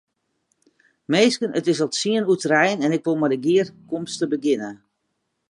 [1.11, 4.71] Minsken, it is al tsien oer trijen en ik wol mei de gearkomste begjinne.